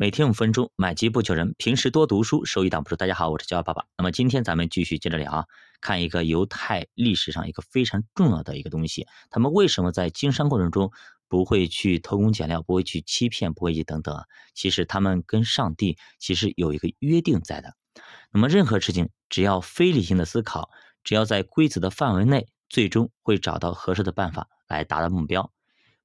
[0.00, 1.56] 每天五分钟，买基不求人。
[1.58, 2.94] 平时多读书，收益挡不住。
[2.94, 3.84] 大家好，我是教爸爸。
[3.96, 5.44] 那么今天咱们继续接着聊啊，
[5.80, 10.92] 看一个犹太历史上一个非常重要的一个东西，他们为什么在经商过程中
[11.26, 14.22] 不会去偷工减料，不会去欺骗，不会去等等？
[14.54, 17.74] 其实他们跟上帝其实有一个约定在的。
[18.30, 20.70] 那么任何事情，只要非理性的思考，
[21.02, 25.50] 只要在规则的范围内，最终会找到合适的办法来达到目标。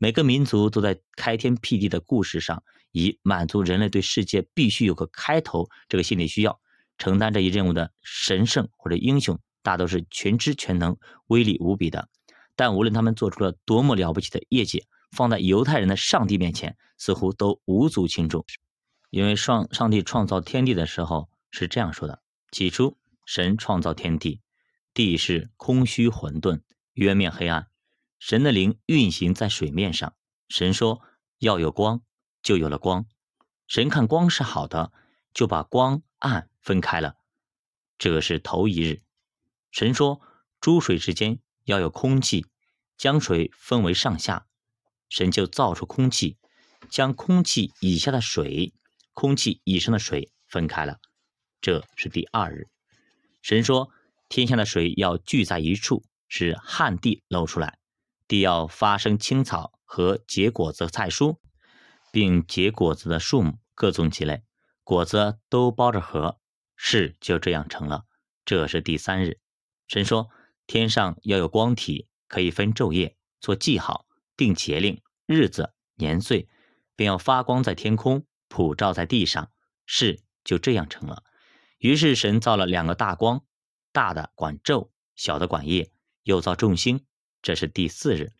[0.00, 2.62] 每个民族都在开天辟地的故事上，
[2.92, 6.60] 以满足人类对世界必须有个开头这个心理需要，
[6.98, 12.08] 承担这一任务的神圣或者英雄，大都是全知全能、威力无比的。
[12.54, 18.44] 但无论他们做出了多么了不起的业绩，放在犹太人的上帝面前，似乎都无足轻重。
[19.10, 22.22] 因为上上帝创造天地的时候是这样说的：
[22.52, 24.40] 起初，神创造天地，
[24.94, 26.60] 地是空虚混沌，
[26.94, 27.66] 渊面黑暗。
[28.18, 30.14] 神的灵运行在水面上。
[30.48, 31.02] 神说
[31.38, 32.02] 要有光，
[32.42, 33.06] 就有了光。
[33.66, 34.92] 神看光是好的，
[35.34, 37.16] 就把光暗分开了。
[37.98, 39.02] 这是头一日。
[39.70, 40.20] 神说
[40.60, 42.46] 诸水之间要有空气，
[42.96, 44.46] 将水分为上下。
[45.08, 46.36] 神就造出空气，
[46.90, 48.74] 将空气以下的水、
[49.12, 50.98] 空气以上的水分开了。
[51.60, 52.68] 这是第二日。
[53.42, 53.90] 神说
[54.28, 57.77] 天下的水要聚在一处，使旱地露出来。
[58.28, 61.38] 地要发生青草和结果子菜蔬，
[62.12, 64.44] 并结果子的树木各种几类，
[64.84, 66.38] 果子都包着核。
[66.76, 68.04] 事就这样成了。
[68.44, 69.40] 这是第三日。
[69.88, 70.28] 神说：
[70.66, 74.06] 天上要有光体，可以分昼夜，做记号，
[74.36, 76.48] 定节令、日子、年岁，
[76.94, 79.50] 便要发光在天空，普照在地上。
[79.86, 81.24] 事就这样成了。
[81.78, 83.42] 于是神造了两个大光，
[83.90, 85.90] 大的管昼，小的管夜，
[86.22, 87.04] 又造众星。
[87.42, 88.32] 这是第四日。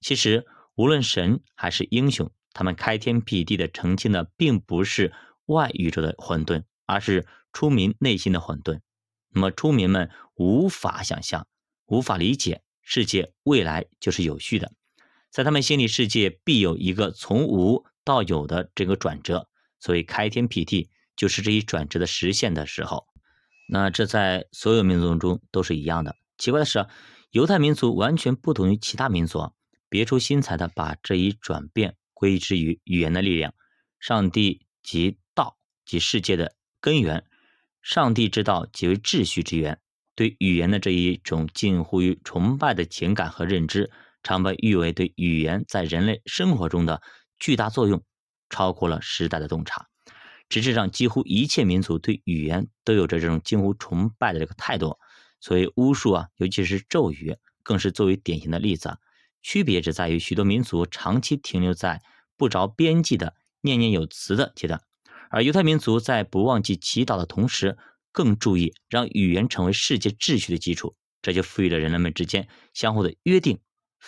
[0.00, 5.12] 其实，无论神还是英雄，他们开天辟地的澄清的，并不是
[5.46, 8.80] 外宇宙的混沌，而是出民内心的混沌。
[9.30, 11.46] 那么，出民们无法想象、
[11.86, 14.70] 无法理解世界未来就是有序的，
[15.30, 19.48] 在他们心里，世界必有一个从无到有的这个转折。
[19.80, 23.06] 所以，开天辟地就是这一转折的实现的时候。
[23.68, 26.14] 那这在所有民族中都是一样的。
[26.38, 26.86] 奇怪的是。
[27.30, 29.52] 犹太民族完全不同于其他民族，
[29.88, 33.52] 别出心裁的把这一转变归之于语言的力量。
[34.00, 37.24] 上帝及道，及世界的根源。
[37.82, 39.78] 上帝之道即为秩序之源。
[40.14, 43.90] 对语言的这一种近乎于崇拜的情感和认知，
[44.22, 47.02] 常被誉为对语言在人类生活中的
[47.38, 48.02] 巨大作用，
[48.48, 49.88] 超过了时代的洞察。
[50.48, 54.96] 直至让几乎一切民族对语言都有着这种近乎崇拜的这个态度。
[55.40, 58.98] 所以巫术啊，尤其是咒语，更是作为典型的例子。
[59.42, 62.02] 区别只在于，许多民族长期停留在
[62.36, 64.82] 不着边际的念念有词的阶段，
[65.30, 67.78] 而犹太民族在不忘记祈祷的同时，
[68.10, 70.96] 更注意让语言成为世界秩序的基础。
[71.22, 73.58] 这就赋予了人们之间相互的约定、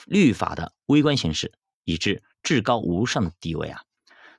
[0.06, 1.53] 律法的微观形式，
[1.84, 3.83] 以致至高无上的地位啊。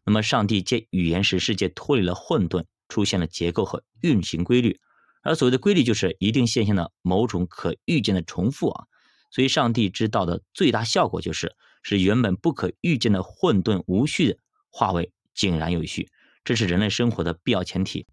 [0.05, 4.79] 那么，上帝借语言使世界脱离了混沌，出现了结构和运行规律。
[5.21, 8.85] 而所谓的规律，就是一定现象的某种可预见的重复啊。
[9.31, 14.37] 所以，上帝之道的最大效果，就是使原本不可预见的混沌无序的
[14.69, 16.09] 化为井然有序。
[16.43, 18.07] 这是人类生活的必要前提。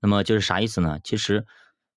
[0.00, 0.98] 那么，就是啥意思呢？
[1.04, 1.44] 其实，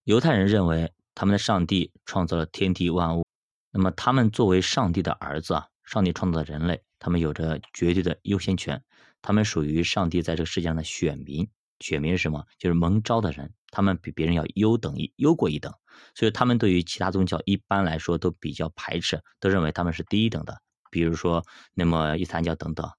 [0.03, 3.25] 犹太人认为他们的上帝创造了天地万物。
[3.71, 8.83] 那么，他们作为上帝的儿子啊，上帝创造的人类，他们有着绝对的优先权。
[9.21, 11.47] 他们属于上帝在这个世界上的选民。
[11.79, 12.45] 选民是什么？
[12.57, 13.53] 就是蒙召的人。
[13.71, 15.73] 他们比别人要优等一优过一等，
[16.15, 20.61] 所以他们对于其他宗教一般来说都比较排斥，都认为他们是低一等的。
[20.91, 21.43] 比如说，
[21.73, 22.89] 那么伊斯兰教等等。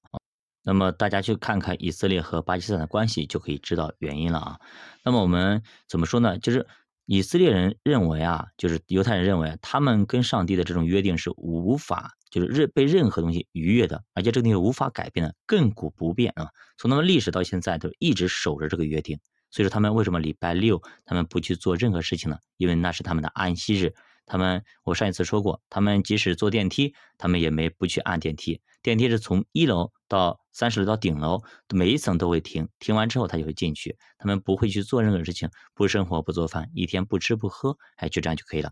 [0.62, 4.60] 那么大家去看看以色列和巴基斯坦的关系，就可以知道原因了啊。
[5.02, 6.38] 那么我们怎么说呢？
[6.38, 6.66] 就是
[7.06, 16.50] 以色列人认为啊，就是犹太人认为，他们跟上帝的这种约定是无法，就是任被任何东西逾越的，而且这个东西无法改变的，亘古不变啊。
[16.76, 19.18] 从他们历史到现在，都一直守着这个约定。
[19.50, 22.38] 所以说他们为什么礼拜六他们不去做任何事情呢？
[22.56, 23.94] 因为那是他们的安息日。
[24.26, 28.60] 他们我上一次说过，他们即使坐电梯，他们也没不去按电梯。
[28.80, 31.42] 电梯是从一楼到三十楼到顶楼，
[31.74, 33.98] 每一层都会停，停完之后他就会进去。
[34.18, 38.70] 他们不会去做任何事情，不生活不做饭，一天不吃不喝，哎，就这样就可以了。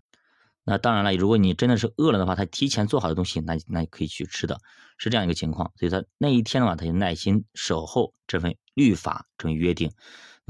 [0.63, 4.61] 那当然了，如果你真的是饿了的话，他提前做好的东西，那那可以去吃的，
[4.97, 5.73] 是这样一个情况。
[5.75, 9.91] 所以他那一天的话，他就耐心守候这份律法，这份约定。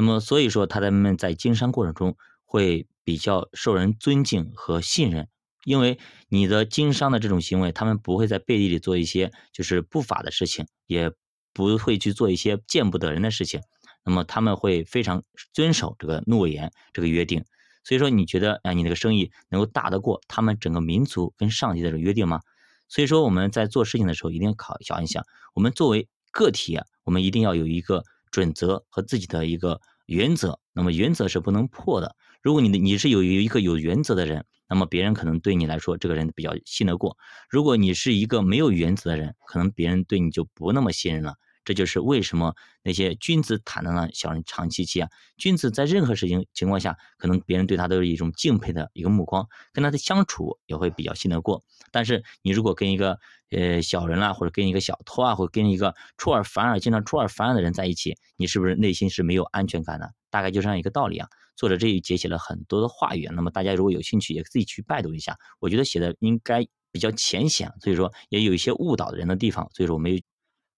[0.02, 2.16] 那么，所以说，他在们在经商过程中
[2.46, 5.28] 会比较受人尊敬和信任，
[5.66, 6.00] 因为
[6.30, 11.12] 你的经商的这种行为，他们不会在背地里做一些就是不法的事情，也
[11.52, 13.60] 不会去做一些见不得人的事情。
[14.06, 17.44] 那么他们会非常遵守这个诺言，这个约定。
[17.84, 22.40] 所以说，你觉得啊，你那个生意能够大得过他们整个民族跟上级的这个约定吗？
[22.88, 30.60] 所以说，我们在做事情的时候，一定要考想一想，我们作为个体啊，我们一定要有一个准则和自己的一个原则。
[30.74, 32.16] 那么原则是不能破的。
[32.42, 37.18] 如果你的你是有一个有原则的人，那么别人可能对你来说，这个人比较信得过。
[37.50, 41.36] 如果你是一个没有原则的人，可能别人对你就不那么信任了。
[41.70, 45.10] 这就是为什么那些君子坦荡荡，小人长戚戚啊。
[45.38, 51.64] 君子在任何事情情况下，可能别人对他都是一种敬佩的一个目光，跟他的相处也会比较信得过。
[51.92, 53.20] 但是你如果跟一个
[53.52, 60.12] 呃小人啊，或者跟一个小偷啊，或者跟一个出尔反尔、经常出尔反尔的人在一起，你是不是内心是没有安全感的？
[60.32, 61.28] 大概就这样一个道理啊。
[61.56, 65.38] 作者这里节写了很多的话语，那么大家如果有兴趣，也自己去拜读一下。
[65.60, 70.20] 我觉得写的应该比较浅显，所以说也有一些误导人的地方，所以说我没有。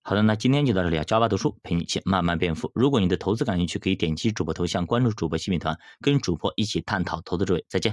[0.04, 1.04] 好的，那今天就到这里啊！
[1.04, 2.72] 加巴读书陪你一起慢慢变富。
[2.74, 7.64] 如果你对投资感兴趣，可以点击主播头像关注主播新米团，跟主播一起探讨投资智慧。
[7.70, 7.90] 再见。